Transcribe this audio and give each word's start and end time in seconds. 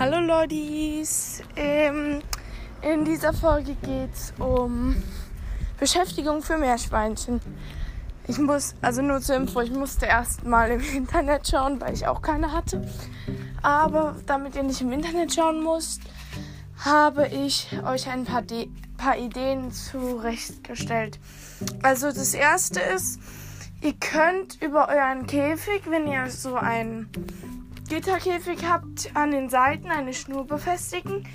Hallo 0.00 0.20
Lodis. 0.20 1.42
Ähm, 1.56 2.22
in 2.82 3.04
dieser 3.04 3.32
Folge 3.32 3.74
geht 3.82 4.14
es 4.14 4.32
um 4.38 4.94
Beschäftigung 5.80 6.40
für 6.40 6.56
Meerschweinchen. 6.56 7.40
Ich 8.28 8.38
muss, 8.38 8.76
also 8.80 9.02
nur 9.02 9.20
zur 9.20 9.34
Info, 9.34 9.60
ich 9.60 9.72
musste 9.72 10.06
erst 10.06 10.44
mal 10.44 10.70
im 10.70 10.80
Internet 10.96 11.48
schauen, 11.48 11.80
weil 11.80 11.94
ich 11.94 12.06
auch 12.06 12.22
keine 12.22 12.52
hatte. 12.52 12.86
Aber 13.60 14.14
damit 14.26 14.54
ihr 14.54 14.62
nicht 14.62 14.80
im 14.82 14.92
Internet 14.92 15.34
schauen 15.34 15.64
müsst, 15.64 16.02
habe 16.84 17.26
ich 17.26 17.76
euch 17.84 18.08
ein 18.08 18.24
paar, 18.24 18.42
De 18.42 18.68
paar 18.98 19.18
Ideen 19.18 19.72
zurechtgestellt. 19.72 21.18
Also 21.82 22.06
das 22.06 22.34
erste 22.34 22.78
ist, 22.78 23.18
ihr 23.80 23.94
könnt 23.94 24.62
über 24.62 24.88
euren 24.88 25.26
Käfig, 25.26 25.82
wenn 25.90 26.06
ihr 26.06 26.30
so 26.30 26.54
einen 26.54 27.10
Gitterkäfig 27.88 28.66
habt, 28.66 29.10
an 29.14 29.30
den 29.30 29.48
Seiten 29.48 29.90
eine 29.90 30.12
Schnur 30.12 30.46
befestigen 30.46 31.26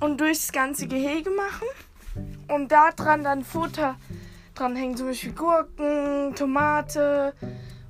und 0.00 0.20
durchs 0.20 0.50
ganze 0.50 0.86
Gehege 0.86 1.30
machen 1.30 1.68
und 2.48 2.72
da 2.72 2.90
dran 2.92 3.22
dann 3.22 3.44
Futter 3.44 3.96
dranhängen, 4.54 4.96
zum 4.96 5.08
Beispiel 5.08 5.32
Gurken, 5.32 6.34
Tomate, 6.34 7.34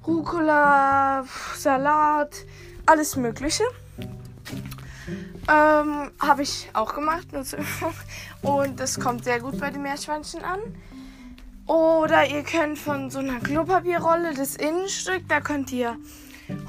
Rucola, 0.06 1.24
Salat, 1.56 2.44
alles 2.86 3.16
Mögliche. 3.16 3.64
Ähm, 5.48 6.10
Habe 6.20 6.42
ich 6.42 6.70
auch 6.72 6.94
gemacht 6.94 7.28
und 8.42 8.80
das 8.80 8.98
kommt 9.00 9.24
sehr 9.24 9.40
gut 9.40 9.58
bei 9.58 9.70
den 9.70 9.82
Meerschweinchen 9.82 10.42
an. 10.42 10.60
Oder 11.66 12.26
ihr 12.26 12.42
könnt 12.42 12.78
von 12.78 13.10
so 13.10 13.20
einer 13.20 13.38
Klopapierrolle 13.38 14.34
das 14.34 14.56
Innenstück, 14.56 15.28
da 15.28 15.40
könnt 15.40 15.70
ihr 15.72 15.96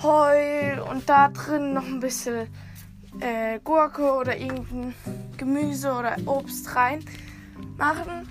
Heu 0.01 0.83
und 0.89 1.07
da 1.09 1.29
drin 1.29 1.73
noch 1.73 1.85
ein 1.85 1.99
bisschen 1.99 2.47
äh, 3.19 3.59
Gurke 3.63 4.13
oder 4.13 4.37
irgendein 4.37 4.93
Gemüse 5.37 5.93
oder 5.93 6.15
Obst 6.25 6.75
rein 6.75 7.03
machen. 7.77 8.27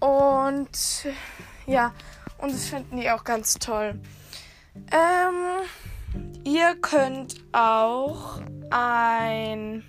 Und 0.00 1.06
ja, 1.66 1.92
und 2.38 2.52
das 2.52 2.66
finden 2.66 2.96
die 2.96 3.10
auch 3.10 3.24
ganz 3.24 3.54
toll. 3.54 4.00
Ähm, 4.90 5.66
ihr 6.44 6.74
könnt 6.80 7.36
auch 7.52 8.40
ein 8.70 9.84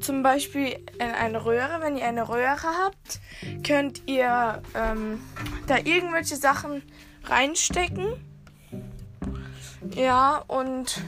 zum 0.00 0.22
Beispiel 0.22 0.84
in 0.94 1.10
eine 1.10 1.44
Röhre, 1.44 1.80
wenn 1.80 1.96
ihr 1.96 2.06
eine 2.06 2.28
Röhre 2.28 2.58
habt, 2.84 3.20
könnt 3.66 4.02
ihr 4.06 4.62
ähm, 4.74 5.20
da 5.66 5.78
irgendwelche 5.78 6.36
Sachen 6.36 6.82
reinstecken 7.24 8.33
ja, 9.94 10.42
und 10.46 11.02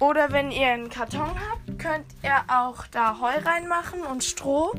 oder 0.00 0.32
wenn 0.32 0.50
ihr 0.50 0.68
einen 0.68 0.88
Karton 0.88 1.28
habt, 1.28 1.78
könnt 1.78 2.06
ihr 2.22 2.42
auch 2.48 2.86
da 2.86 3.20
Heu 3.20 3.38
reinmachen 3.44 4.02
und 4.02 4.24
Stroh. 4.24 4.72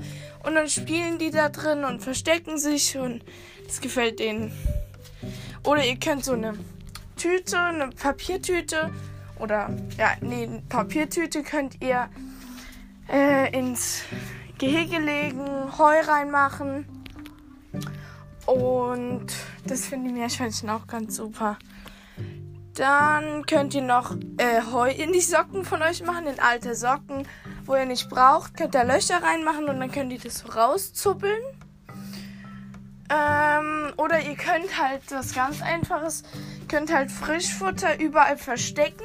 Und 0.44 0.56
dann 0.56 0.68
spielen 0.68 1.20
die 1.20 1.30
da 1.30 1.50
drin 1.50 1.84
und 1.84 2.02
verstecken 2.02 2.58
sich 2.58 2.98
und 2.98 3.24
das 3.68 3.82
gefällt 3.82 4.20
denen. 4.20 4.52
Oder 5.64 5.86
ihr 5.86 5.98
könnt 5.98 6.26
so 6.26 6.34
eine 6.34 6.58
Tüte, 7.18 7.60
eine 7.60 7.90
Papiertüte 7.90 8.92
oder 9.38 9.70
ja, 9.96 10.14
nee, 10.22 10.44
eine 10.44 10.64
Papiertüte 10.68 11.44
könnt 11.44 11.84
ihr 11.84 12.10
äh, 13.08 13.56
ins 13.56 14.04
Gehege 14.58 14.98
legen, 14.98 15.78
Heu 15.78 16.00
reinmachen. 16.02 16.86
Und 18.48 19.28
das 19.68 19.86
finden 19.86 20.08
die 20.08 20.14
Meerschweinchen 20.14 20.70
auch 20.72 20.88
ganz 20.88 21.16
super. 21.16 21.60
Dann 22.76 23.46
könnt 23.46 23.74
ihr 23.74 23.82
noch 23.82 24.16
äh, 24.38 24.62
Heu 24.72 24.90
in 24.90 25.12
die 25.12 25.22
Socken 25.22 25.66
von 25.66 25.82
euch 25.82 26.04
machen, 26.04 26.26
in 26.26 26.40
alte 26.40 26.74
Socken, 26.74 27.28
wo 27.66 27.76
ihr 27.76 27.86
nicht 27.86 28.10
braucht. 28.10 28.56
Könnt 28.56 28.76
ihr 28.76 28.86
Löcher 28.86 29.22
reinmachen 29.22 29.68
und 29.68 29.80
dann 29.80 29.92
könnt 29.92 30.14
ihr 30.14 30.20
das 30.20 30.56
rauszuppeln. 30.56 31.42
Ähm, 33.10 33.94
oder 33.98 34.22
ihr 34.22 34.36
könnt 34.36 34.82
halt 34.82 35.02
was 35.10 35.36
ganz 35.36 35.62
Einfaches, 35.62 36.24
könnt 36.70 36.94
halt 36.94 37.12
Frischfutter 37.12 38.00
überall 38.00 38.38
verstecken. 38.38 39.04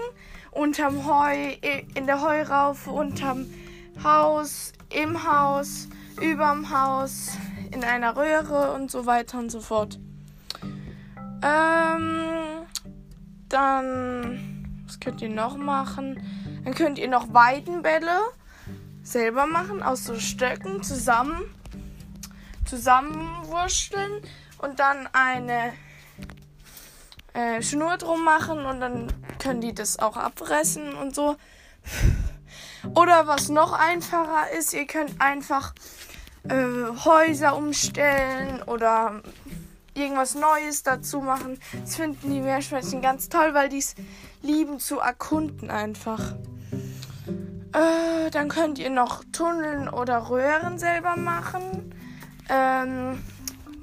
Unterm 0.53 1.05
Heu, 1.07 1.57
in 1.95 2.07
der 2.07 2.21
Heuraufe, 2.21 2.91
unterm 2.91 3.47
Haus, 4.03 4.73
im 4.91 5.31
Haus, 5.31 5.89
überm 6.21 6.71
Haus, 6.71 7.33
in 7.73 7.83
einer 7.83 8.17
Röhre 8.17 8.73
und 8.73 8.91
so 8.91 9.07
weiter 9.07 9.39
und 9.39 9.51
so 9.51 9.61
fort. 9.61 9.99
Ähm, 11.43 12.56
dann, 13.49 14.83
was 14.87 15.01
könnt 15.01 15.23
ihr 15.23 15.29
noch 15.29 15.57
machen? 15.57 16.21
Dann 16.65 16.75
könnt 16.75 16.99
ihr 16.99 17.09
noch 17.09 17.33
Weidenbälle 17.33 18.21
selber 19.03 19.47
machen, 19.47 19.83
aus 19.83 20.05
so 20.05 20.19
Stöcken 20.19 20.83
zusammen, 20.83 21.43
zusammenwurschteln 22.65 24.23
und 24.59 24.81
dann 24.81 25.09
eine 25.13 25.73
äh, 27.35 27.63
Schnur 27.63 27.97
drum 27.99 28.25
machen 28.25 28.65
und 28.67 28.81
dann 28.81 29.13
können 29.39 29.61
die 29.61 29.75
das 29.75 29.99
auch 29.99 30.17
abfressen 30.17 30.95
und 30.95 31.15
so. 31.15 31.37
Oder 32.95 33.27
was 33.27 33.49
noch 33.49 33.73
einfacher 33.73 34.51
ist, 34.59 34.73
ihr 34.73 34.87
könnt 34.87 35.21
einfach 35.21 35.75
äh, 36.49 37.05
Häuser 37.05 37.57
umstellen 37.57 38.63
oder 38.63 39.23
irgendwas 39.97 40.35
Neues 40.35 40.83
dazu 40.83 41.21
machen. 41.21 41.59
Das 41.81 41.97
finden 41.97 42.31
die 42.31 42.41
Meerschweinchen 42.41 43.03
ganz 43.03 43.29
toll, 43.29 43.55
weil 43.55 43.69
die 43.69 43.79
es 43.79 43.95
lieben 44.43 44.79
zu 44.79 44.99
erkunden 44.99 45.71
einfach. 45.71 46.35
Äh, 47.73 48.31
dann 48.31 48.49
könnt 48.49 48.79
ihr 48.79 48.91
noch 48.91 49.25
Tunneln 49.33 49.89
oder 49.89 50.31
Röhren 50.31 50.79
selber 50.79 51.17
machen. 51.17 51.95
Ähm, 52.49 53.23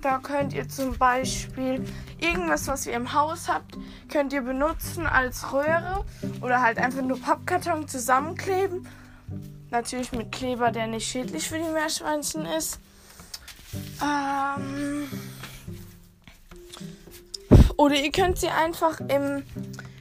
da 0.01 0.19
könnt 0.19 0.53
ihr 0.53 0.67
zum 0.67 0.97
Beispiel 0.97 1.85
irgendwas, 2.19 2.67
was 2.67 2.87
ihr 2.87 2.93
im 2.93 3.13
Haus 3.13 3.47
habt, 3.47 3.77
könnt 4.11 4.33
ihr 4.33 4.41
benutzen 4.41 5.05
als 5.05 5.53
Röhre 5.53 6.05
oder 6.41 6.61
halt 6.61 6.77
einfach 6.77 7.01
nur 7.01 7.19
Pappkarton 7.19 7.87
zusammenkleben. 7.87 8.87
Natürlich 9.69 10.11
mit 10.11 10.31
Kleber, 10.31 10.71
der 10.71 10.87
nicht 10.87 11.07
schädlich 11.07 11.47
für 11.47 11.57
die 11.57 11.69
Meerschweinchen 11.69 12.45
ist. 12.45 12.79
Ähm, 14.01 15.07
oder 17.83 17.95
ihr 17.95 18.13
könnt 18.13 18.37
sie 18.37 18.47
einfach 18.47 19.01
im, 19.01 19.43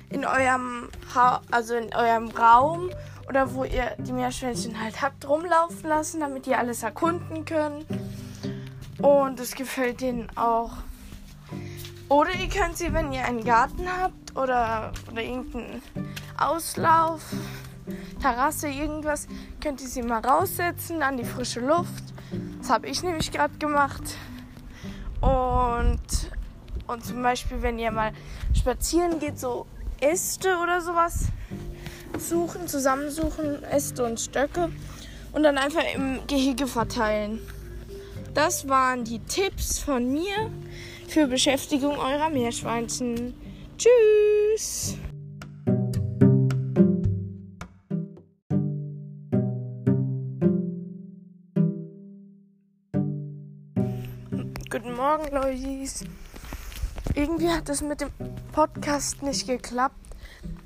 in 0.09 0.25
eurem 0.25 0.89
ha 1.17 1.41
also 1.51 1.75
in 1.75 1.93
eurem 1.93 2.29
Raum 2.29 2.91
oder 3.29 3.53
wo 3.55 3.65
ihr 3.65 3.97
die 3.99 4.13
Meerschweinchen 4.13 4.81
halt 4.81 5.03
habt 5.03 5.29
rumlaufen 5.29 5.89
lassen, 5.89 6.21
damit 6.21 6.47
die 6.47 6.55
alles 6.55 6.85
erkunden 6.85 7.45
können. 7.45 7.85
Und 8.99 9.41
es 9.41 9.57
gefällt 9.57 10.01
denen 10.01 10.29
auch. 10.37 10.71
Oder 12.09 12.33
ihr 12.35 12.49
könnt 12.49 12.77
sie, 12.77 12.93
wenn 12.93 13.13
ihr 13.13 13.25
einen 13.25 13.43
Garten 13.43 13.89
habt 14.01 14.37
oder, 14.37 14.93
oder 15.11 15.23
irgendeinen 15.23 15.83
Auslauf, 16.39 17.23
Terrasse, 18.21 18.69
irgendwas, 18.69 19.27
könnt 19.61 19.81
ihr 19.81 19.89
sie 19.89 20.03
mal 20.03 20.21
raussetzen 20.21 21.03
an 21.03 21.17
die 21.17 21.25
frische 21.25 21.59
Luft. 21.59 22.05
Das 22.59 22.71
habe 22.71 22.87
ich 22.87 23.03
nämlich 23.03 23.33
gerade 23.33 23.59
gemacht. 23.59 24.05
Und 25.21 26.31
und 26.87 27.05
zum 27.05 27.23
Beispiel, 27.23 27.63
wenn 27.63 27.79
ihr 27.79 27.91
mal 27.91 28.13
spazieren 28.55 29.19
geht, 29.19 29.39
so 29.39 29.67
Äste 30.01 30.59
oder 30.63 30.81
sowas 30.81 31.27
suchen, 32.19 32.69
zusammensuchen, 32.69 33.63
Äste 33.65 34.05
und 34.05 34.21
Stöcke 34.21 34.71
und 35.33 35.43
dann 35.43 35.59
einfach 35.59 35.85
im 35.95 36.21
Gehege 36.27 36.67
verteilen. 36.67 37.41
Das 38.35 38.69
waren 38.69 39.05
die 39.05 39.19
Tipps 39.21 39.79
von 39.79 40.11
mir 40.11 40.51
für 41.09 41.27
Beschäftigung 41.27 41.99
eurer 41.99 42.31
Meerschweinchen. 42.31 43.35
Tschüss! 43.77 44.97
Guten 54.71 54.95
Morgen, 54.95 55.35
Leute 55.35 56.07
irgendwie 57.15 57.49
hat 57.49 57.69
das 57.69 57.83
mit 57.83 58.01
dem 58.01 58.11
Podcast 58.53 59.23
nicht 59.23 59.47
geklappt. 59.47 59.97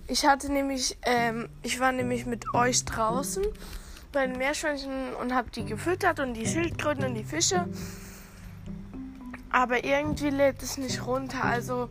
Ich 0.06 0.26
hatte 0.26 0.52
nämlich, 0.52 0.96
ähm, 1.02 1.48
ich 1.62 1.80
war 1.80 1.92
nämlich 1.92 2.26
mit 2.26 2.54
euch 2.54 2.84
draußen 2.84 3.44
bei 4.12 4.26
den 4.26 4.38
Meerschweinchen 4.38 5.14
und 5.20 5.34
habe 5.34 5.50
die 5.50 5.64
gefüttert 5.64 6.20
und 6.20 6.34
die 6.34 6.46
Schildkröten 6.46 7.04
und 7.04 7.14
die 7.14 7.24
Fische. 7.24 7.66
Aber 9.50 9.84
irgendwie 9.84 10.30
lädt 10.30 10.62
es 10.62 10.78
nicht 10.78 11.06
runter. 11.06 11.44
Also 11.44 11.88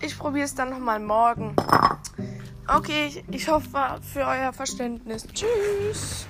ich 0.00 0.18
probiere 0.18 0.44
es 0.44 0.54
dann 0.54 0.70
nochmal 0.70 1.00
morgen. 1.00 1.54
Okay, 2.68 3.24
ich 3.30 3.48
hoffe 3.48 4.00
für 4.12 4.26
euer 4.26 4.52
Verständnis. 4.52 5.26
Tschüss. 5.32 6.26